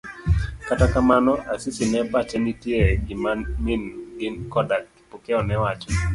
[0.69, 3.31] Kata kamano, Asisi ne pache nitie e gima
[3.63, 3.81] min
[4.17, 5.89] gi koda Kipokeo newacho.